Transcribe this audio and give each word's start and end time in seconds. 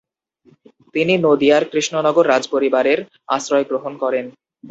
তিনি 0.95 1.13
নদিয়ার 1.25 1.63
কৃষ্ণনগর 1.71 2.25
রাজপরিবারের 2.27 2.99
আশ্রয় 3.27 3.65
গ্রহণ 3.69 3.93
করেন। 4.03 4.25